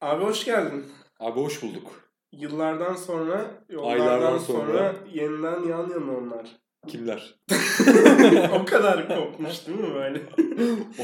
[0.00, 0.84] Abi hoş geldin.
[1.20, 2.10] Abi hoş bulduk.
[2.32, 4.94] Yıllardan sonra, yollardan Aylardan sonra, sonra.
[5.12, 6.46] yeniden yan yana onlar.
[6.88, 7.34] Kimler?
[8.60, 10.18] o kadar kopmuş değil mi böyle?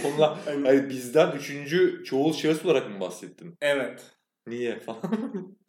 [0.04, 3.54] Onlar Hani- hayır, bizden üçüncü çoğul şahıs olarak mı bahsettin?
[3.61, 4.11] Evet.
[4.46, 5.01] Niye falan?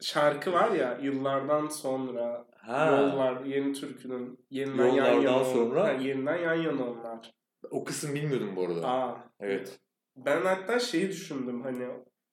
[0.00, 2.86] Şarkı var ya yıllardan sonra ha.
[2.86, 7.32] yollar yeni türkünün yeniden yan yana sonra- Ha, yeniden yan yana onlar.
[7.70, 8.88] O kısım bilmiyordum bu arada.
[8.88, 9.16] Aa.
[9.40, 9.78] Evet.
[10.16, 11.86] Ben hatta şeyi düşündüm hani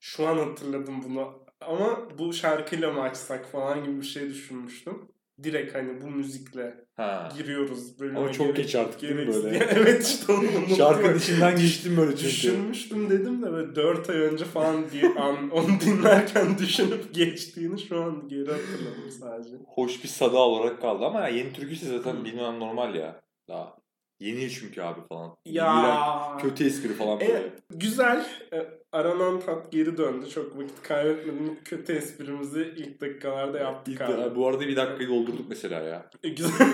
[0.06, 5.08] şu an hatırladım bunu ama bu şarkıyla mı açsak falan gibi bir şey düşünmüştüm.
[5.42, 7.28] Direkt hani bu müzikle Ha.
[7.36, 8.18] giriyoruz bölüme.
[8.18, 9.56] Ama çok gerek- geç artık değil mi böyle?
[9.70, 10.76] evet işte onu unuttum.
[10.76, 12.28] Şarkının içinden geçtim böyle çünkü.
[12.28, 18.02] Düşünmüştüm dedim de böyle 4 ay önce falan bir an onu dinlerken düşünüp geçtiğini şu
[18.02, 19.56] an geri hatırladım sadece.
[19.66, 23.20] Hoş bir sada olarak kaldı ama yeni türküsü zaten bilmem normal ya.
[23.48, 23.76] Daha
[24.20, 25.36] yeni çünkü abi falan.
[25.44, 27.32] Ya İğrenç, kötü espri falan böyle.
[27.32, 28.26] E, güzel.
[28.52, 30.28] E, aranan tat geri döndü.
[30.30, 31.58] Çok vakit kaybetmedim.
[31.64, 34.34] Kötü esprimizi ilk dakikalarda yaptık İlk- abi.
[34.36, 36.10] bu arada bir dakikayı doldurduk mesela ya.
[36.22, 36.72] E, güzel.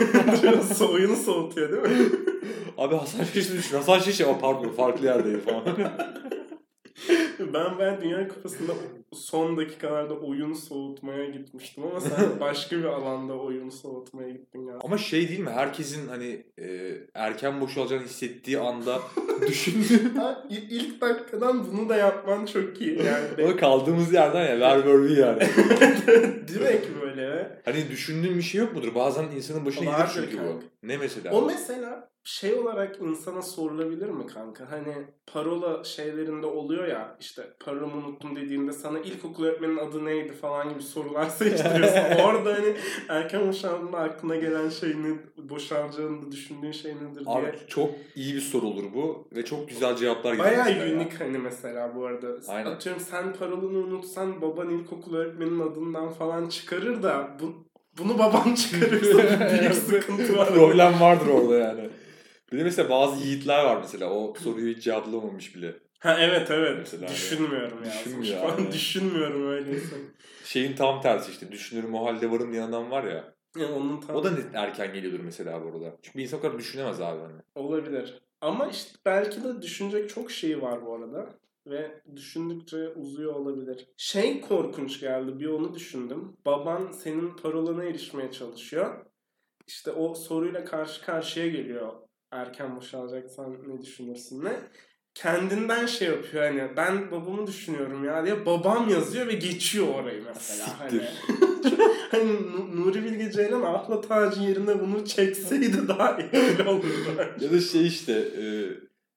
[0.93, 2.09] Oyunu soğutuyor değil mi?
[2.79, 3.77] Abi Hasan Şiş'i düşün.
[3.77, 5.65] Hasan Şiş ama pardon farklı yerdeydi falan.
[7.39, 8.73] ben ben Dünya Kupası'nda
[9.15, 14.75] son dakikalarda oyunu soğutmaya gitmiştim ama sen başka bir alanda oyunu soğutmaya gittin ya.
[14.85, 15.51] Ama şey değil mi?
[15.51, 18.99] Herkesin hani e, erken boşalacağını hissettiği anda
[19.49, 22.99] düşündüğü Ha, ilk dakikadan bunu da yapman çok iyi.
[23.03, 25.43] Yani Ama kaldığımız yerden ya ver ver bir yani.
[26.49, 27.61] direkt böyle.
[27.65, 28.95] Hani düşündüğün bir şey yok mudur?
[28.95, 30.63] Bazen insanın başına gelir çünkü bu.
[30.83, 31.33] Ne mesela?
[31.33, 34.71] O mesela şey olarak insana sorulabilir mi kanka?
[34.71, 34.95] Hani
[35.33, 40.83] parola şeylerinde oluyor ya işte paramı unuttum dediğinde sana ilkokul öğretmenin adı neydi falan gibi
[40.83, 42.23] sorular seçtiriyorsun.
[42.25, 42.75] Orada hani
[43.09, 47.55] erken boşandığında aklına gelen şey ne, boşalacağını da düşündüğün şey nedir Abi diye.
[47.69, 51.95] çok iyi bir soru olur bu ve çok güzel cevaplar gelir Bayağı unik hani mesela
[51.97, 52.27] bu arada.
[52.49, 52.71] Aynen.
[52.71, 57.55] Atıyorum sen parolunu unutsan baban ilkokul öğretmenin adından falan çıkarır da bu,
[57.99, 60.49] bunu baban çıkarırsa büyük sıkıntı var.
[60.49, 61.91] Problem vardır orada yani.
[62.53, 65.75] Bir de mesela bazı yiğitler var mesela o soruyu hiç cevaplamamış bile.
[66.03, 66.77] Ha evet evet.
[66.79, 67.91] Mesela Düşünmüyorum ya.
[67.91, 68.73] Düşünmüyor Falan abi.
[68.73, 69.97] Düşünmüyorum öyleyse.
[70.45, 73.35] Şeyin tam tersi işte düşünürüm o halde varım diyen adam var ya.
[73.57, 75.97] Yani onun tam O da net erken geliyordur mesela bu arada.
[76.03, 77.41] Çünkü bir insan o kadar düşünemez abi hani.
[77.55, 78.23] olabilir.
[78.41, 81.29] Ama işte belki de düşünecek çok şey var bu arada.
[81.67, 83.89] Ve düşündükçe uzuyor olabilir.
[83.97, 85.41] Şey korkunç geldi.
[85.41, 86.37] Bir onu düşündüm.
[86.47, 89.07] Baban senin parolana erişmeye çalışıyor.
[89.67, 91.93] İşte o soruyla karşı karşıya geliyor.
[92.31, 94.57] Erken boşalacaksan ne düşünürsün ne?
[95.15, 100.67] Kendinden şey yapıyor hani ben babamı düşünüyorum ya diye babam yazıyor ve geçiyor orayı mesela.
[100.79, 101.09] Hani, Siktir.
[102.11, 106.87] hani Nu- Nuri Bilge Ceylan Ahla Tacı yerine bunu çekseydi daha etkili olurdu.
[107.41, 108.45] Ya da şey işte e,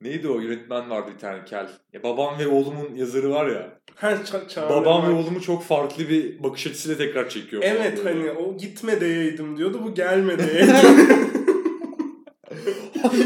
[0.01, 1.67] neydi o yönetmen vardı bir tane kel.
[1.93, 3.79] Ya babam ve oğlumun yazarı var ya.
[3.95, 7.61] Ha, ça- Çağrı babam ve oğlumu çok farklı bir bakış açısıyla tekrar çekiyor.
[7.63, 8.09] falan Evet böyle.
[8.19, 10.75] hani o gitme diyeydim diyordu bu gelme diyeydim.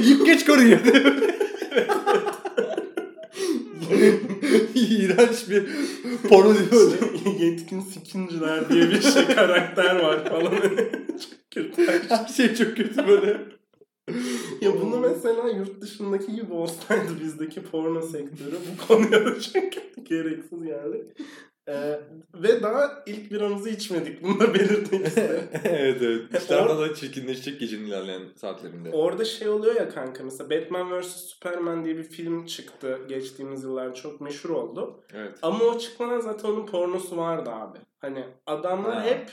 [0.03, 0.79] Yık geç karıyı.
[4.89, 5.69] İğrenç bir
[6.29, 6.91] porno diyor.
[7.39, 10.51] Yetkin sikinciler diye bir şey karakter var falan.
[11.19, 11.87] Çok kötü.
[11.87, 13.41] Her şey çok kötü böyle.
[14.61, 19.63] Ya bunu mesela yurt dışındaki gibi olsaydı bizdeki porno sektörü bu konuya da çok
[20.05, 21.13] gereksiz geldi.
[21.69, 21.99] Ee,
[22.33, 24.23] ve daha ilk biramızı içmedik.
[24.23, 25.43] Bunu da belirtmek isterim.
[25.63, 26.21] evet evet.
[26.33, 28.89] Or- İşler daha da çirkinleşecek gecenin ilerleyen saatlerinde.
[28.91, 33.95] Orada şey oluyor ya kanka mesela Batman vs Superman diye bir film çıktı geçtiğimiz yıllar
[33.95, 35.03] çok meşhur oldu.
[35.13, 35.37] Evet.
[35.41, 37.77] Ama o çıkmadan zaten onun pornosu vardı abi.
[37.99, 39.03] Hani adamlar Ha.
[39.03, 39.29] hep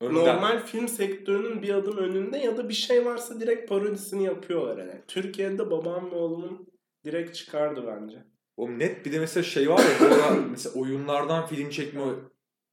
[0.00, 0.14] Önden.
[0.14, 5.02] normal film sektörünün bir adım önünde ya da bir şey varsa direkt parodisini yapıyorlar hani.
[5.08, 6.68] Türkiye'de babam ve oğlumun
[7.04, 8.24] direkt çıkardı bence.
[8.56, 12.02] O net bir de mesela şey var ya bu ara mesela oyunlardan film çekme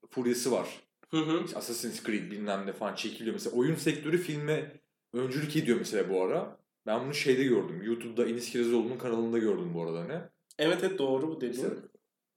[0.09, 0.67] furyası var.
[1.11, 1.44] Hı hı.
[1.45, 3.33] İşte Assassin's Creed bilmem ne falan çekiliyor.
[3.33, 4.71] Mesela oyun sektörü filme
[5.13, 6.57] öncülük ediyor mesela bu ara.
[6.85, 7.81] Ben bunu şeyde gördüm.
[7.83, 10.13] YouTube'da Enis Kirazoğlu'nun kanalında gördüm bu arada hani.
[10.59, 11.63] Evet evet doğru bu dediğin.
[11.63, 11.81] Mesela-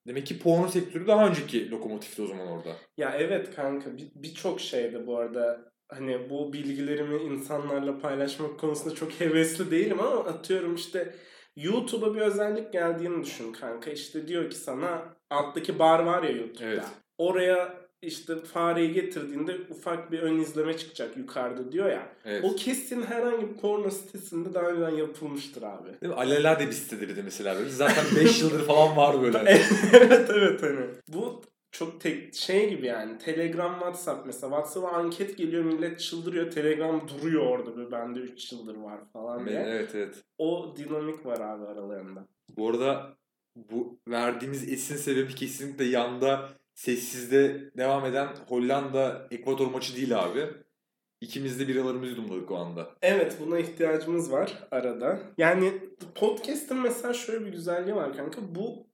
[0.06, 2.76] Demek ki porno sektörü daha önceki lokomotifti o zaman orada.
[2.96, 9.12] Ya evet kanka bir- birçok şeyde bu arada hani bu bilgilerimi insanlarla paylaşmak konusunda çok
[9.12, 11.14] hevesli değilim ama atıyorum işte
[11.56, 13.90] YouTube'a bir özellik geldiğini düşün kanka.
[13.90, 16.66] İşte diyor ki sana alttaki bar var ya YouTube'da.
[16.66, 16.84] Evet.
[17.18, 22.08] Oraya işte fareyi getirdiğinde ufak bir ön izleme çıkacak yukarıda diyor ya.
[22.24, 22.44] Evet.
[22.44, 25.88] O kesin herhangi bir porno sitesinde daha önceden yapılmıştır abi.
[26.00, 26.18] Değil mi?
[26.18, 27.70] Alelade bir siteleri de mesela böyle.
[27.70, 29.38] Zaten 5 yıldır falan var böyle.
[29.92, 30.86] evet evet hani.
[31.08, 31.42] Bu
[31.78, 33.18] çok tek şey gibi yani.
[33.18, 34.50] Telegram, WhatsApp mesela.
[34.50, 36.50] WhatsApp'a anket geliyor millet çıldırıyor.
[36.50, 39.60] Telegram duruyor orada böyle bende 3 yıldır var falan diye.
[39.60, 40.24] evet evet.
[40.38, 42.24] O dinamik var abi aralarında.
[42.56, 43.16] Bu arada
[43.56, 50.46] bu verdiğimiz esin sebebi kesinlikle yanda sessizde devam eden Hollanda Ekvator maçı değil abi.
[51.20, 52.90] İkimiz de biralarımızı yudumladık o anda.
[53.02, 55.20] Evet buna ihtiyacımız var arada.
[55.38, 55.72] Yani
[56.14, 58.40] podcast'ın mesela şöyle bir güzelliği var kanka.
[58.54, 58.86] Bu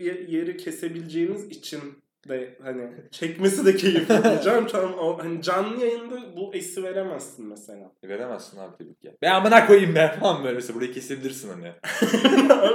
[0.00, 1.80] yeri kesebileceğimiz için
[2.28, 4.66] de hani çekmesi de keyifli diyeceğim.
[4.72, 7.92] Tamam, o, hani canlı yayında bu esi veremezsin mesela.
[8.02, 9.16] E, veremezsin abi tabii ki.
[9.22, 11.72] Ben amına koyayım be falan böyle mesela burayı kesebilirsin hani.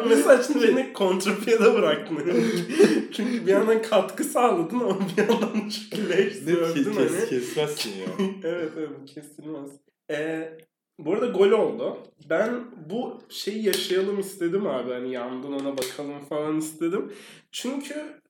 [0.10, 2.18] mesela şimdi beni kontrapiyede bıraktın.
[3.14, 7.30] Çünkü bir yandan katkı sağladın ama bir yandan çünkü leş Ne kes, hani.
[7.30, 8.06] kesmezsin ya.
[8.44, 9.70] evet evet kesilmez.
[10.12, 10.58] Ee,
[11.00, 11.98] bu arada gol oldu.
[12.30, 14.92] Ben bu şeyi yaşayalım istedim abi.
[14.92, 17.12] Hani yandan ona bakalım falan istedim.
[17.52, 18.22] Çünkü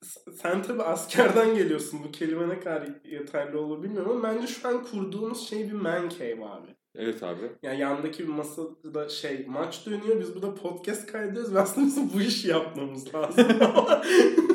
[0.42, 2.00] sen tabi askerden geliyorsun.
[2.08, 6.10] Bu kelime ne kadar yeterli olur bilmiyorum ama bence şu an kurduğumuz şey bir man
[6.10, 6.76] cave abi.
[6.96, 7.52] Evet abi.
[7.64, 10.20] Yani yandaki bir masada şey maç dönüyor.
[10.20, 13.48] Biz burada podcast kaydediyoruz ve aslında bizim bu işi yapmamız lazım.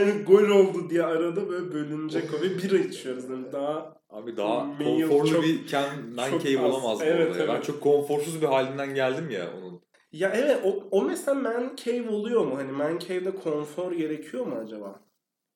[0.00, 3.24] hani gol oldu diye arada böyle bölünecek o ve bira içiyoruz.
[3.30, 6.74] Yani daha Abi daha Mail konforlu çok- bir Ken Cave az.
[6.74, 7.48] olamaz Evet, ya.
[7.48, 7.64] Ben evet.
[7.64, 9.80] çok konforsuz bir halinden geldim ya onun.
[10.12, 12.56] Ya evet o, o mesela man cave oluyor mu?
[12.56, 15.00] Hani man cave'de konfor gerekiyor mu acaba?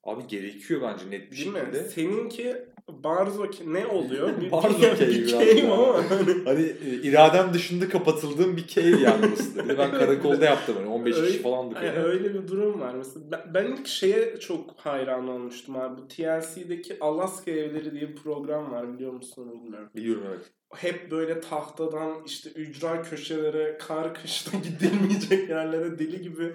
[0.04, 1.58] Abi gerekiyor bence net bir Değil mi?
[1.58, 1.84] şekilde.
[1.84, 2.56] Seninki
[3.05, 4.31] barzo ne oluyor?
[4.41, 9.23] Bir, Barzo bir, bir cave ama hani Hani e, iradem dışında kapatıldığım bir cave yani.
[9.64, 12.94] Bir de ben karakolda yaptım hani 15 kişi Öyle- falandık Yani öyle bir durum var.
[12.94, 16.02] Mesela ben, ben ilk şeye çok hayran olmuştum abi.
[16.02, 19.88] Bu TLC'deki Alaska Evleri diye bir program var biliyor musun bilmiyorum.
[19.94, 20.50] Biliyorum evet.
[20.76, 26.55] Hep böyle tahtadan işte ücra köşelere, kar kışta gidilmeyecek yerlere deli gibi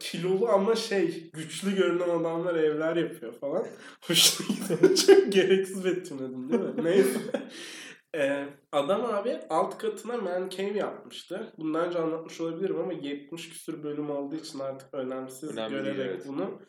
[0.00, 3.66] kilolu ama şey güçlü görünen adamlar evler yapıyor falan.
[4.00, 4.96] Hoşuma gidiyor.
[4.96, 6.84] Çok gereksiz betimledim değil mi?
[6.84, 7.20] Neyse.
[8.16, 11.52] Ee, adam abi alt katına man cave yapmıştı.
[11.58, 16.24] Bundan önce anlatmış olabilirim ama 70 küsür bölüm olduğu için artık önemsiz Önemli görerek evet.
[16.28, 16.60] bunu.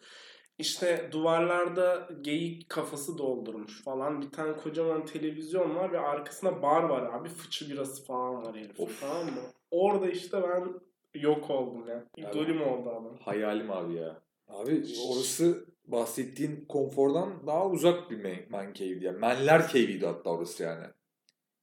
[0.58, 4.22] İşte duvarlarda geyik kafası doldurmuş falan.
[4.22, 7.30] Bir tane kocaman televizyon var ve arkasında bar var abi.
[7.30, 8.80] Fıçı birası falan var herif.
[8.80, 9.02] Of.
[9.02, 9.42] Tamam mı?
[9.72, 10.74] Orada işte ben
[11.22, 12.06] yok oldum ya.
[12.18, 13.18] İdolüm oldu adam.
[13.22, 14.22] Hayalim abi ya.
[14.48, 19.06] Abi orası bahsettiğin konfordan daha uzak bir man, man cave'di.
[19.06, 20.86] Yani manler cave'iydi hatta orası yani.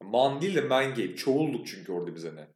[0.02, 1.16] Man değil de man cave.
[1.16, 2.48] Çoğulduk çünkü orada bize ne.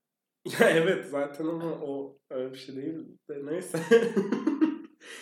[0.60, 2.94] Ya evet zaten ama o öyle bir şey değil
[3.30, 3.78] de neyse.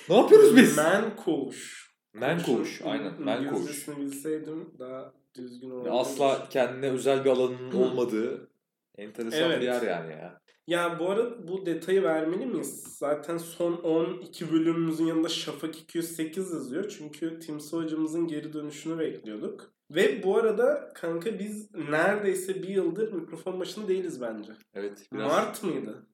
[0.09, 0.77] Ne yapıyoruz biz?
[0.77, 2.83] Man koğuş.
[2.85, 3.23] Aynen.
[3.23, 3.61] Man koğuş.
[3.61, 5.91] İngilizcesini bilseydim daha düzgün olurdu.
[5.91, 8.51] Asla kendine özel bir alanının olmadığı
[8.99, 9.61] enteresan Evet.
[9.61, 10.43] bir yer yani ya.
[10.67, 12.97] Ya bu arada bu detayı vermeli miyiz?
[12.99, 16.95] Zaten son 12 bölümümüzün yanında Şafak 208 yazıyor.
[16.99, 19.75] Çünkü Timsi hocamızın geri dönüşünü bekliyorduk.
[19.91, 24.53] Ve bu arada kanka biz neredeyse bir yıldır mikrofon başında değiliz bence.
[24.75, 25.07] Evet.
[25.13, 26.07] Biraz Mart mıydı?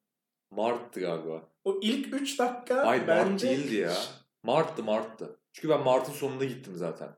[0.50, 1.48] Mart'tı galiba.
[1.68, 3.48] O ilk 3 dakika Ay Mart bence...
[3.48, 3.92] değildi ya.
[4.42, 5.36] Mart'tı Mart'tı.
[5.52, 7.08] Çünkü ben Mart'ın sonunda gittim zaten.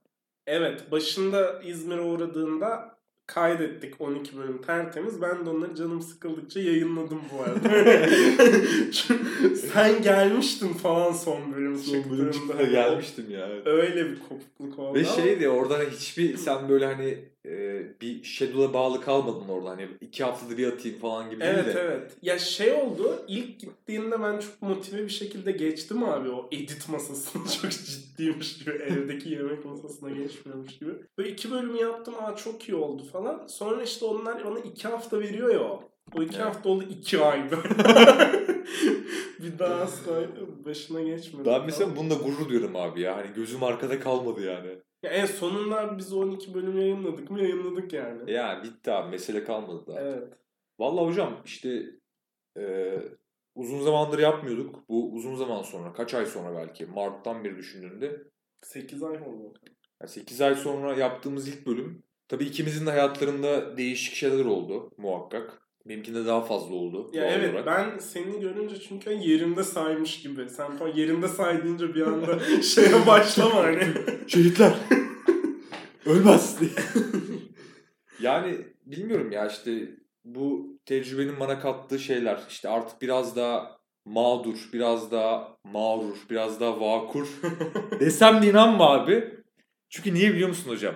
[0.46, 5.22] Evet başında İzmir'e uğradığında kaydettik 12 bölüm tertemiz.
[5.22, 7.68] Ben de onları canım sıkıldıkça yayınladım bu arada.
[9.72, 12.62] Sen gelmiştin falan son bölüm çıktığında.
[12.62, 13.48] gelmiştim ya.
[13.64, 17.69] Öyle bir kopukluk oldu Ve şeydi orada hani hiçbir sen böyle hani e,
[18.00, 21.80] bir schedule bağlı kalmadın orada hani iki haftada bir atayım falan gibi Evet değil de.
[21.80, 22.12] evet.
[22.22, 23.24] Ya şey oldu.
[23.28, 27.42] ilk gittiğimde ben çok motive bir şekilde geçtim abi o edit masasına.
[27.62, 28.70] çok ciddiymiş gibi.
[28.70, 30.90] Evdeki yemek masasına geçmiyormuş gibi.
[31.18, 32.14] Ve iki bölümü yaptım.
[32.20, 33.46] Aa çok iyi oldu falan.
[33.46, 35.82] Sonra işte onlar bana iki hafta veriyor ya o.
[36.18, 36.46] O iki Evet.
[36.46, 37.62] hafta oldu iki ay böyle.
[39.42, 40.12] bir daha asla
[40.64, 41.48] başına geçmedi.
[41.50, 43.16] Ben mesela bununla gurur duyuyorum abi ya.
[43.16, 44.68] Hani gözüm arkada kalmadı yani.
[45.02, 48.32] Ya en sonunda biz 12 bölüm yayınladık mı yayınladık yani.
[48.32, 50.00] Ya bitti abi mesele kalmadı daha.
[50.00, 50.32] Evet.
[50.78, 51.84] Vallahi hocam işte
[52.58, 52.94] e,
[53.54, 54.88] uzun zamandır yapmıyorduk.
[54.88, 58.22] Bu uzun zaman sonra kaç ay sonra belki Mart'tan beri düşündüğünde
[58.62, 59.54] 8 ay oldu.
[60.00, 62.02] Yani 8 ay sonra yaptığımız ilk bölüm.
[62.28, 65.69] Tabii ikimizin de hayatlarında değişik şeyler oldu muhakkak.
[65.86, 67.10] Benimkinde daha fazla oldu.
[67.12, 67.66] Ya doğal evet olarak.
[67.66, 70.48] ben seni görünce çünkü yerinde saymış gibi.
[70.50, 73.84] Sen falan yerinde say deyince bir anda şeye başlama hani.
[74.26, 74.72] Şehitler.
[76.06, 76.70] Ölmez diye.
[78.20, 78.56] yani
[78.86, 79.88] bilmiyorum ya işte
[80.24, 82.40] bu tecrübenin bana kattığı şeyler.
[82.48, 87.28] işte artık biraz daha mağdur, biraz daha mağrur, biraz daha vakur
[88.00, 89.34] desem de inanma abi.
[89.88, 90.94] Çünkü niye biliyor musun hocam?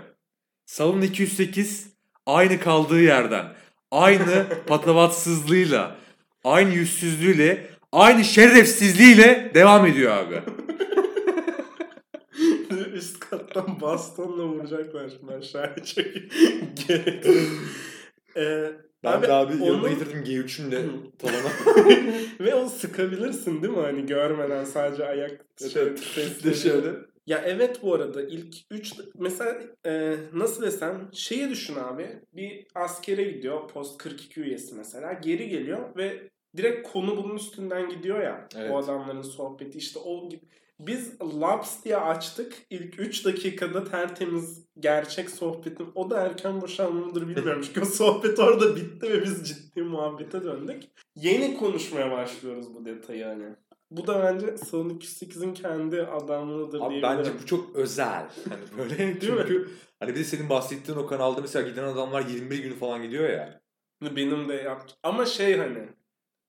[0.67, 1.95] Salon 208
[2.27, 3.47] aynı kaldığı yerden,
[3.95, 5.97] aynı patavatsızlığıyla,
[6.45, 10.43] aynı yüzsüzlüğüyle, aynı şerefsizliğiyle devam ediyor abi.
[12.95, 16.33] Üst kattan bastonla vuracaklar şimdi aşağıya çekip.
[18.37, 18.73] Ee,
[19.05, 20.83] Ben Abi, de abi yanıma onun- getirdim G3'ümle
[21.19, 21.53] tavana.
[22.41, 25.41] ve o sıkabilirsin değil mi hani görmeden sadece ayak
[25.73, 26.89] şey, şöyle.
[27.27, 32.21] Ya evet bu arada ilk 3 mesela e, nasıl desem şeyi düşün abi.
[32.33, 38.23] Bir askere gidiyor post 42 üyesi mesela geri geliyor ve direkt konu bunun üstünden gidiyor
[38.23, 38.49] ya.
[38.57, 38.71] Evet.
[38.71, 40.29] O adamların sohbeti işte o
[40.81, 42.55] biz Labs diye açtık.
[42.71, 45.89] İlk 3 dakikada tertemiz gerçek sohbetin.
[45.95, 47.63] O da erken boşanma mıdır bilmiyorum.
[47.67, 50.83] Çünkü o sohbet orada bitti ve biz ciddi muhabbete döndük.
[51.17, 53.57] Yeni konuşmaya başlıyoruz bu detayı hani.
[53.97, 57.19] Bu da bence Sonic 8'in kendi adamlığıdır Abi diyebilirim.
[57.19, 58.29] bence bu çok özel.
[58.49, 59.19] Hani böyle Değil mi?
[59.21, 59.71] çünkü
[60.01, 63.61] hani bir de senin bahsettiğin o kanalda mesela giden adamlar 21 günü falan gidiyor ya.
[64.03, 64.95] Benim de yaptı.
[65.03, 65.89] Ama şey hani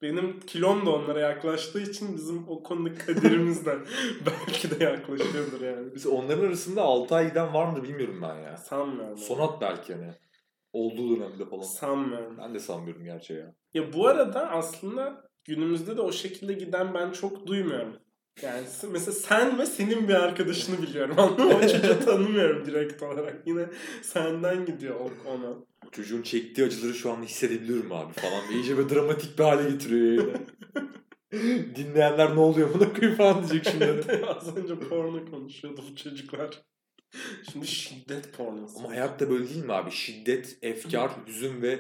[0.02, 3.80] benim kilom da onlara yaklaştığı için bizim o konuda kaderimizden
[4.26, 5.88] belki de yaklaşıyordur yani.
[5.94, 8.58] Mesela onların arasında 6 ay giden var mı bilmiyorum ben ya.
[8.58, 9.18] Sanmıyorum.
[9.18, 10.12] Sonat belki hani.
[10.74, 11.64] Olduğu dönemde falan.
[11.64, 12.38] Sanmıyorum.
[12.38, 13.56] Ben de sanmıyorum gerçi ya.
[13.74, 17.96] Ya bu arada aslında günümüzde de o şekilde giden ben çok duymuyorum.
[18.42, 21.20] Yani mesela sen ve senin bir arkadaşını biliyorum.
[21.20, 21.56] Anladın mı?
[21.56, 23.48] O çocuğu tanımıyorum direkt olarak.
[23.48, 23.66] Yine
[24.02, 25.54] senden gidiyor o ona.
[25.92, 28.52] Çocuğun çektiği acıları şu an hissedebiliyorum abi falan.
[28.52, 30.46] İyice böyle dramatik bir hale getiriyor yani.
[31.76, 34.26] Dinleyenler ne oluyor buna koyayım falan diyecek şimdi.
[34.28, 36.62] Az önce porno konuşuyordu bu çocuklar.
[37.52, 38.80] Şimdi şiddet pornosu.
[38.80, 39.92] Ama hayatta böyle değil mi abi?
[39.92, 41.80] Şiddet, efkar, hüzün ve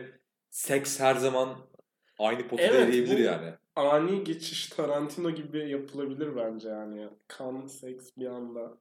[0.49, 1.57] seks her zaman
[2.19, 3.49] aynı potada Evet, eriyebilir bu- yani.
[3.75, 7.07] Ani geçiş Tarantino gibi yapılabilir bence yani.
[7.27, 8.71] Kan, seks bir anda.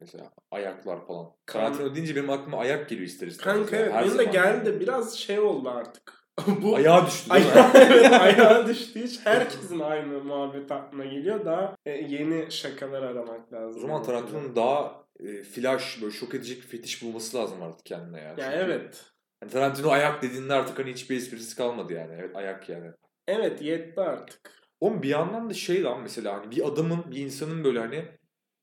[0.00, 1.26] Mesela ayaklar falan.
[1.46, 3.56] Kan- Tarantino deyince benim aklıma ayak geliyor ister istemez.
[3.58, 6.20] Kanka evet benim de geldi de biraz şey oldu artık.
[6.62, 7.52] bu Ayağa düştü değil mi?
[7.74, 11.44] Evet, ayağa düştüğü için herkesin aynı muhabbet aklına geliyor.
[11.44, 13.76] Daha e, yeni şakalar aramak lazım.
[13.78, 18.20] O zaman Tarantino'nun daha e, flash, böyle şok edecek bir fetiş bulması lazım artık kendine
[18.20, 18.40] yani.
[18.40, 19.04] Ya Çünkü evet.
[19.40, 22.14] Hani Tarantino ayak dediğinde artık hani hiçbir esprisi kalmadı yani.
[22.18, 22.90] Evet ayak yani.
[23.28, 24.40] Evet yetti artık.
[24.80, 28.04] Oğlum bir yandan da şey lan mesela hani bir adamın, bir insanın böyle hani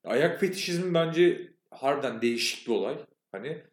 [0.03, 2.97] ayak fetişizmi bence harbiden değişik bir olay.
[3.31, 3.63] Hani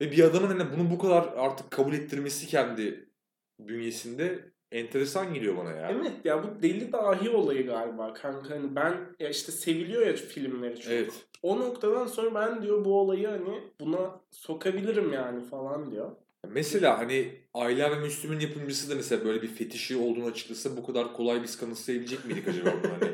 [0.00, 3.08] ve bir adamın hani bunu bu kadar artık kabul ettirmesi kendi
[3.60, 5.90] bünyesinde enteresan geliyor bana ya.
[5.90, 8.54] Evet ya bu deli dahi olayı galiba kanka.
[8.54, 10.92] Hani ben ya işte seviliyor ya filmleri çok.
[10.92, 11.26] Evet.
[11.42, 16.10] O noktadan sonra ben diyor bu olayı hani buna sokabilirim yani falan diyor.
[16.48, 21.12] Mesela hani Ayla ve Müslüm'ün yapımcısı da mesela böyle bir fetişi olduğunu açıklasa bu kadar
[21.12, 23.10] kolay biz kanıtlayabilecek miydik acaba bunu hani?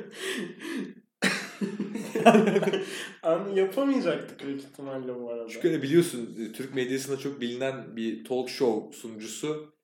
[3.22, 5.48] An yapamayacaktık büyük ihtimalle bu arada.
[5.48, 9.74] Çünkü hani biliyorsun e, Türk medyasında çok bilinen bir talk show sunucusu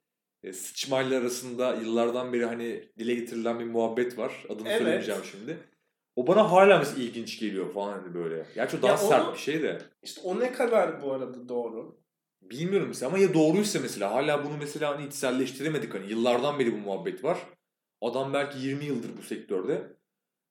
[0.43, 4.45] e, sıçmayla arasında yıllardan beri hani dile getirilen bir muhabbet var.
[4.49, 4.79] Adını Evet.
[4.79, 5.59] söylemeyeceğim şimdi.
[6.17, 8.47] O bana hala mesela ilginç geliyor falan hani böyle.
[8.55, 9.83] Gerçi o daha Ya sert onu- bir şey de.
[10.03, 12.02] İşte o ne kadar bu arada doğru?
[12.43, 16.77] Bilmiyorum mesela ama ya doğruysa mesela hala bunu mesela hani içselleştiremedik hani yıllardan beri bu
[16.77, 17.39] muhabbet var.
[18.01, 19.97] Adam belki 20 yıldır bu sektörde.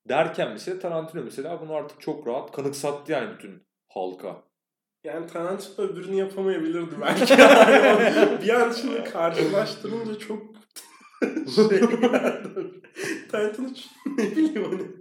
[0.09, 4.43] Derken mesela Tarantino mesela bunu artık çok rahat kanıksattı yani bütün halka.
[5.03, 7.33] Yani Tarantino öbürünü yapamayabilirdi belki.
[8.45, 10.43] Bir an şimdi karşılaştırınca çok
[11.55, 11.79] şey.
[13.31, 13.67] Tarantino
[14.17, 15.00] ne bileyim hani.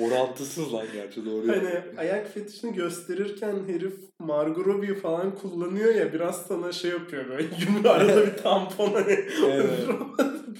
[0.00, 1.48] Orantısız lan gerçi doğru.
[1.48, 7.42] Hani ayak fetişini gösterirken herif Margot Robbie falan kullanıyor ya biraz sana şey yapıyor böyle
[7.60, 9.70] yumru arada bir tampon hani Evet.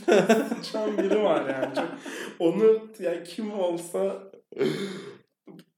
[0.64, 1.74] sıçan biri var yani.
[1.74, 1.88] Çok,
[2.38, 4.22] onu ya kim olsa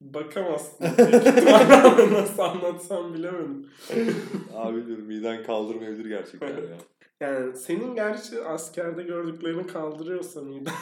[0.01, 0.85] bakamazsın.
[2.13, 3.69] Nasıl anlatsam bilemedim.
[4.55, 6.77] Abi bilmiyorum miden kaldırmayabilir gerçekten ya.
[7.21, 10.73] Yani senin gerçi askerde gördüklerini kaldırıyorsa miden.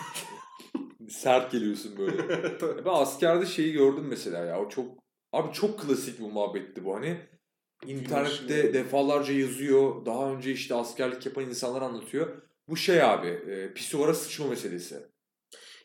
[1.12, 2.18] Sert geliyorsun böyle.
[2.86, 4.60] Ben askerde şeyi gördüm mesela ya.
[4.62, 5.00] O çok
[5.34, 7.18] abi çok klasik bu muhabbetti bu hani.
[7.86, 8.74] İnternette Film.
[8.74, 10.06] defalarca yazıyor.
[10.06, 12.42] Daha önce işte askerlik yapan insanlar anlatıyor.
[12.68, 14.96] Bu şey abi, e, pisuvara sıçma meselesi.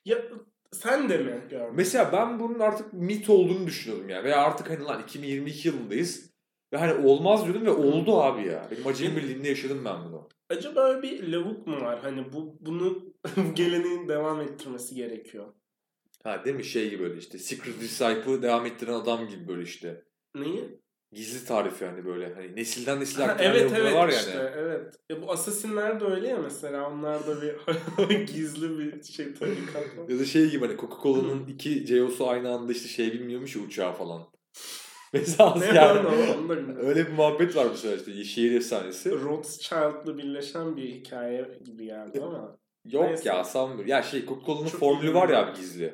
[0.05, 0.19] ya
[0.73, 1.75] sen de mi gördün?
[1.75, 4.25] Mesela ben bunun artık mit olduğunu düşünüyordum ya.
[4.25, 6.31] Veya artık hani lan 2022 yılındayız.
[6.73, 8.69] Ve hani olmaz diyordum ve oldu abi ya.
[8.71, 10.29] Benim acemi birliğinde yaşadım ben bunu.
[10.51, 11.99] Acaba bir lavuk mu var?
[12.03, 13.15] Hani bu bunu
[13.55, 15.47] geleneğin devam ettirmesi gerekiyor.
[16.23, 20.05] Ha değil mi şey gibi böyle işte Secret Disciple'ı devam ettiren adam gibi böyle işte.
[20.35, 20.81] Neyi?
[21.13, 24.19] Gizli tarifi hani böyle hani nesilden nesile aktaran evet evet var yani.
[24.19, 24.95] işte evet.
[25.11, 27.57] Ya bu Assassin'ler de öyle ya mesela onlar da bir
[28.27, 30.09] gizli bir şey tarikat var.
[30.09, 33.93] Ya da şey gibi hani Coca-Cola'nın iki CEO'su aynı anda işte şey bilmiyormuş ya uçağı
[33.93, 34.23] falan.
[35.13, 36.05] Mesela ne asker.
[36.05, 36.77] var.
[36.79, 39.11] Öyle bir muhabbet var mesela işte şehir efsanesi.
[39.11, 42.59] Rothschild'la birleşen bir hikaye gibi geldi ama.
[42.93, 43.29] Yok Neyse.
[43.29, 43.87] ya sanmıyorum.
[43.87, 45.93] Ya şey Coca-Cola'nın formülü var ya abi gizli.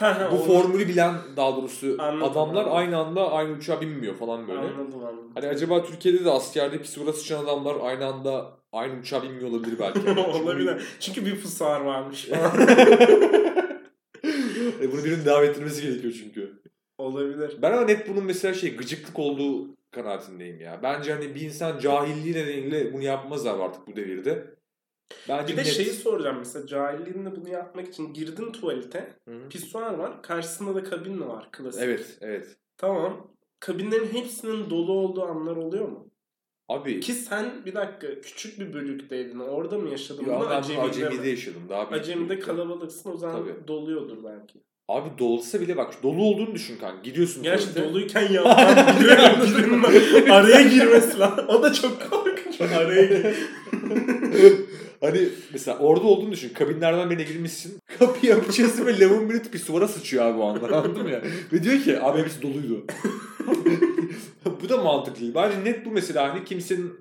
[0.32, 2.76] Bu formülü bilen daha doğrusu Anladım, adamlar anladım.
[2.76, 4.58] aynı anda aynı uçağa binmiyor falan böyle.
[4.58, 5.30] Anladım anladım.
[5.34, 10.20] Hani acaba Türkiye'de de askerde pisuvara sıçan adamlar aynı anda aynı uçağa binmiyor olabilir belki.
[10.20, 10.82] Olabilir.
[11.00, 12.28] Çünkü bir fusar varmış
[14.80, 16.62] e bunu birinin devam ettirmesi gerekiyor çünkü.
[16.98, 17.56] Olabilir.
[17.62, 20.80] Ben ama net bunun mesela şey gıcıklık olduğu kanaatindeyim ya.
[20.82, 24.46] Bence hani bir insan cahilliği nedeniyle bunu yapmaz abi artık bu devirde.
[25.28, 29.14] Bence Bir de net- şeyi soracağım mesela cahilliğinde bunu yapmak için girdin tuvalete.
[29.28, 29.48] Hı hı.
[29.48, 30.22] Pisuar var.
[30.22, 31.48] Karşısında da kabin var?
[31.52, 31.82] Klasik.
[31.82, 32.56] Evet, evet.
[32.76, 33.30] Tamam.
[33.60, 36.08] Kabinlerin hepsinin dolu olduğu anlar oluyor mu?
[36.68, 39.38] Abi Ki sen bir dakika küçük bir bölükteydin.
[39.38, 40.24] Orada mı yaşadın?
[40.24, 41.28] ya ben Acemi'de Acemi'de mi?
[41.28, 41.62] yaşadım.
[41.68, 42.44] Daha büyük Acemi'de büyük.
[42.44, 43.68] kalabalıksın o zaman Tabii.
[43.68, 44.58] doluyordur belki.
[44.88, 47.02] Abi dolsa bile bak dolu olduğunu düşün kanka.
[47.02, 47.90] Gidiyorsun Gerçi tuvalete.
[47.90, 49.84] doluyken yapman biliyorum.
[50.30, 51.48] Araya girmesi lazım.
[51.48, 52.60] O da çok korkunç.
[52.76, 53.26] Araya gir.
[55.06, 56.48] hani mesela orada olduğunu düşün.
[56.54, 57.78] Kabinlerden birine girmişsin.
[57.98, 60.66] Kapıyı açıyorsun ve lavun biri pisuvara sıçıyor abi o anda.
[60.76, 61.22] Anladın mı ya?
[61.52, 62.86] Ve diyor ki abi hepsi doluydu.
[64.62, 65.34] bu da mantıklı değil.
[65.34, 66.92] Bence net bu mesela hani kimsenin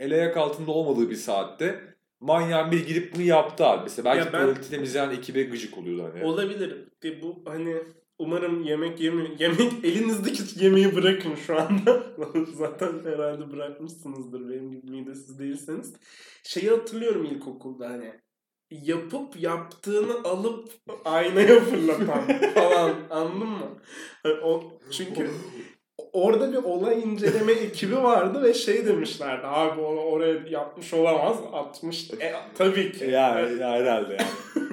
[0.00, 1.80] el ayak altında olmadığı bir saatte
[2.20, 3.82] manyağın biri girip bunu yaptı abi.
[3.82, 6.24] Mesela belki Ya ben- tuvaleti temizleyen ekibe gıcık oluyordu hani.
[6.24, 6.76] Olabilir.
[7.02, 7.76] De bu hani
[8.22, 9.38] umarım yemek yemiyor.
[9.38, 12.02] Yemek elinizdeki yemeği bırakın şu anda.
[12.54, 15.94] Zaten herhalde bırakmışsınızdır benim gibi midesiz değilseniz.
[16.42, 18.12] Şeyi hatırlıyorum ilkokulda hani
[18.70, 20.68] yapıp yaptığını alıp
[21.04, 22.22] aynaya fırlatan
[22.54, 23.68] falan anladın mı?
[24.22, 25.30] Hani o, çünkü
[26.12, 32.10] orada bir olay inceleme ekibi vardı ve şey demişlerdi abi onu oraya yapmış olamaz atmış
[32.10, 33.04] e, tabii ki.
[33.04, 34.68] Ya, ya herhalde yani.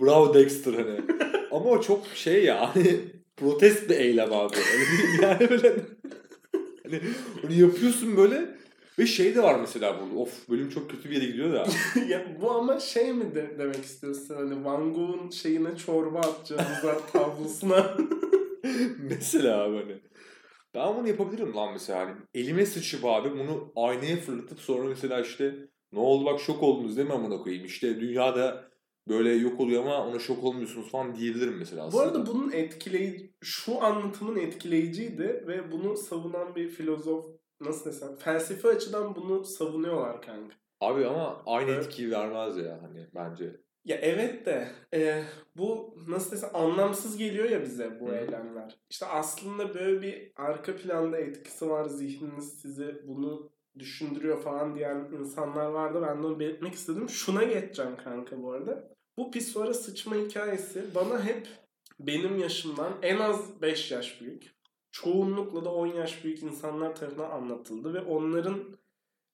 [0.00, 1.00] Bravo Dexter hani.
[1.50, 3.00] Ama o çok şey ya hani
[3.36, 4.56] protest bir eylem abi.
[4.56, 5.76] Hani yani böyle
[6.84, 7.00] hani
[7.46, 8.60] onu yapıyorsun böyle
[8.98, 10.20] ve şey de var mesela burada.
[10.20, 11.66] Of bölüm çok kötü bir yere gidiyor da.
[12.08, 17.96] ya bu ama şey mi de, demek istiyorsun hani Van Gogh'un şeyine çorba atacağımıza tablosuna
[18.98, 20.00] mesela abi hani.
[20.74, 25.54] Ben bunu yapabilirim lan mesela hani elime sıçıp abi bunu aynaya fırlatıp sonra mesela işte
[25.92, 28.69] ne oldu bak şok oldunuz değil mi amına koyayım işte dünyada
[29.10, 32.02] böyle yok oluyor ama ona şok olmuyorsunuz falan diyebilirim mesela Bu aslında.
[32.02, 37.26] arada bunun etkileyici, şu anlatımın etkileyiciydi ve bunu savunan bir filozof
[37.60, 40.54] nasıl desem felsefi açıdan bunu savunuyorlar kanka.
[40.80, 41.84] Abi ama aynı Evet.
[41.86, 43.56] etkiyi vermez ya hani bence.
[43.84, 45.22] Ya evet de e,
[45.56, 48.14] bu nasıl desem anlamsız geliyor ya bize bu Hı.
[48.14, 48.78] eylemler.
[48.90, 55.66] İşte aslında böyle bir arka planda etkisi var zihniniz sizi bunu düşündürüyor falan diyen insanlar
[55.66, 56.02] vardı.
[56.08, 57.08] Ben de onu belirtmek istedim.
[57.08, 58.89] Şuna geçeceğim kanka bu arada.
[59.16, 61.48] Bu pisuara sıçma hikayesi bana hep
[62.00, 64.54] benim yaşımdan en az 5 yaş büyük.
[64.92, 68.58] Çoğunlukla da 10 yaş büyük insanlar tarafından anlatıldı ve onların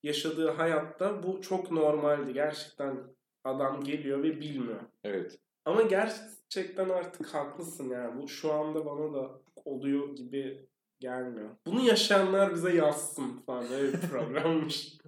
[0.03, 2.33] yaşadığı hayatta bu çok normaldi.
[2.33, 2.97] Gerçekten
[3.45, 4.81] adam geliyor ve bilmiyor.
[5.05, 5.39] Evet.
[5.65, 8.23] Ama gerçekten artık haklısın yani.
[8.23, 9.31] Bu şu anda bana da
[9.65, 10.67] oluyor gibi
[11.01, 11.49] gelmiyor.
[11.67, 13.73] Bunu yaşayanlar bize yazsın falan.
[13.73, 14.99] Öyle bir programmış.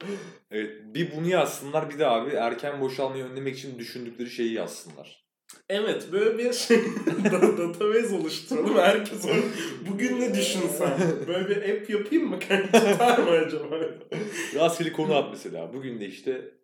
[0.50, 0.70] Evet.
[0.84, 5.24] Bir bunu yazsınlar bir de abi erken boşalmayı önlemek için düşündükleri şeyi yazsınlar.
[5.68, 6.78] evet böyle bir şey
[7.24, 8.76] da- database oluşturalım.
[8.78, 9.42] Herkes onu
[9.90, 10.98] bugün ne düşünsem.
[11.28, 12.38] Böyle bir app yapayım mı?
[12.40, 13.80] Tutar mı acaba?
[14.54, 15.72] Rastgele konu at mesela.
[15.74, 16.54] Bugün de işte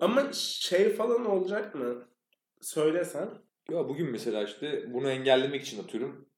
[0.00, 2.08] Ama şey falan olacak mı?
[2.60, 3.28] Söylesen.
[3.70, 6.28] ya bugün mesela işte bunu engellemek için atıyorum.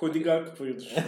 [0.00, 1.02] Cody Gakpo'yu düşün.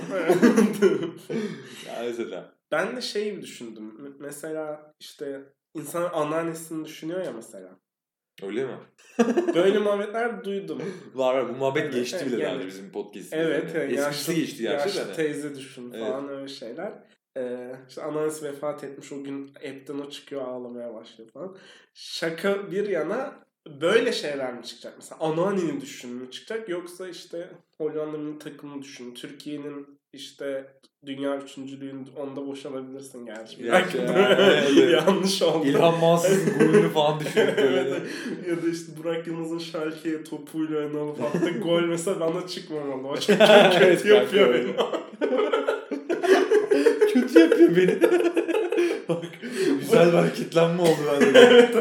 [1.86, 2.55] Ya mesela.
[2.70, 4.16] Ben de şey düşündüm.
[4.20, 5.42] Mesela işte
[5.74, 7.78] insan anneannesini düşünüyor ya mesela.
[8.42, 8.76] Öyle mi?
[9.54, 10.82] Böyle muhabbetler duydum.
[11.14, 11.48] Var var.
[11.48, 13.36] Bu muhabbet Evet, geçti evet, bile yani- bence bizim podcast'imizde.
[13.36, 13.74] Evet.
[13.74, 13.92] Yani.
[13.92, 16.06] Eskisi geçti gerçi yaşlı teyze düşün Evet.
[16.06, 16.92] falan öyle şeyler.
[17.36, 21.56] Ee, işte anneannesi vefat etmiş o gün app'ten o çıkıyor ağlamaya başlıyor falan.
[21.94, 23.46] Şaka bir yana
[23.80, 24.94] böyle şeyler mi çıkacak?
[24.96, 29.14] Mesela anneanneni düşün mü çıkacak yoksa işte Hollanda'nın takımını düşün.
[29.14, 30.66] Türkiye'nin işte
[31.06, 33.64] dünya üçüncülüğün onda boşanabilirsin gerçi.
[33.72, 35.66] Belki ya, yanlış oldu.
[35.66, 37.54] İlhan Mansız'ın golünü falan böyle.
[37.58, 38.02] Evet,
[38.48, 43.08] ya da işte Burak Yılmaz'ın Schalke'ye topuyla ön alıp attığı gol mesela bana çıkmamalı.
[43.08, 43.38] O çok
[43.78, 44.76] kötü yapıyor beni.
[47.12, 48.00] Kötü yapıyor beni.
[49.08, 49.24] Bak,
[49.80, 51.38] güzel bir hareketlenme oldu bende.
[51.38, 51.76] evet.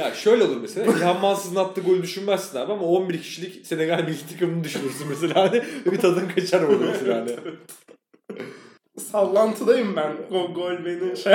[0.00, 0.96] Ya şöyle olur mesela.
[0.96, 5.34] İlhan Mansız'ın attığı golü düşünmezsin abi ama 11 kişilik Senegal milli takımını düşünürsün mesela.
[5.34, 7.20] Hani bir tadın kaçar orada mesela.
[7.20, 7.36] Hani.
[8.98, 10.16] Sallantıdayım ben.
[10.30, 11.34] O gol beni şey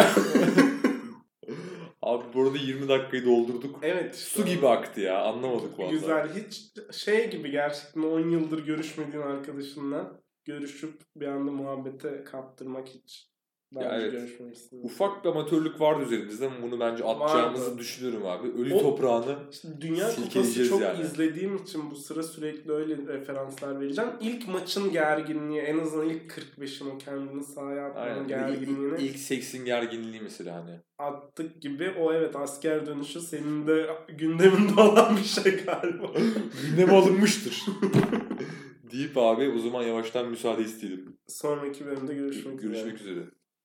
[2.02, 3.80] Abi bu arada 20 dakikayı doldurduk.
[3.82, 4.16] Evet.
[4.16, 4.42] işte.
[4.42, 5.24] Su gibi aktı ya.
[5.24, 5.92] Anlamadık vallahi.
[5.92, 6.30] Güzel.
[6.36, 13.35] Hiç şey gibi gerçekten 10 yıldır görüşmediğin arkadaşınla görüşüp bir anda muhabbete kaptırmak hiç
[13.72, 14.70] Ya önce evet.
[14.84, 17.78] Ufak bir amatörlük vardı üzerimizde ama bunu bence atacağımızı Vardı.
[17.78, 18.48] düşünüyorum abi.
[18.48, 21.02] Ölü O- toprağını İşte Dünya Kupası Silkeleyeceğiz çok yani.
[21.02, 24.10] izlediğim için bu sıra sürekli öyle referanslar vereceğim.
[24.22, 28.28] İlk maçın gerginliği en azından ilk 45'in o kendini sahaya atmanın Aynen.
[28.28, 30.80] gerginliğini İlk, ilk seksin gerginliği mesela hani.
[30.98, 36.12] attık gibi o evet asker dönüşü senin de gündeminde olan bir şey galiba.
[36.70, 37.66] Gündeme alınmıştır.
[38.92, 41.18] Deyip abi o zaman yavaştan müsaade isteyelim.
[41.28, 42.72] Sonraki bölümde görüşmek üzere.
[42.72, 43.20] Görüşmek üzere.